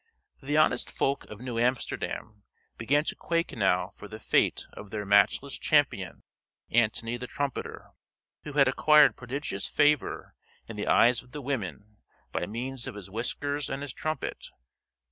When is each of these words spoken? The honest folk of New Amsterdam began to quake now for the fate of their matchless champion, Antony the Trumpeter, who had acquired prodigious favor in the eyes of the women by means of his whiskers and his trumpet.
The 0.41 0.57
honest 0.57 0.89
folk 0.91 1.25
of 1.25 1.41
New 1.41 1.59
Amsterdam 1.59 2.41
began 2.75 3.03
to 3.03 3.15
quake 3.15 3.51
now 3.55 3.91
for 3.95 4.07
the 4.07 4.19
fate 4.19 4.65
of 4.73 4.89
their 4.89 5.05
matchless 5.05 5.59
champion, 5.59 6.23
Antony 6.71 7.17
the 7.17 7.27
Trumpeter, 7.27 7.91
who 8.43 8.53
had 8.53 8.67
acquired 8.67 9.15
prodigious 9.15 9.67
favor 9.67 10.33
in 10.67 10.75
the 10.75 10.87
eyes 10.87 11.21
of 11.21 11.33
the 11.33 11.41
women 11.43 11.97
by 12.31 12.47
means 12.47 12.87
of 12.87 12.95
his 12.95 13.11
whiskers 13.11 13.69
and 13.69 13.83
his 13.83 13.93
trumpet. 13.93 14.47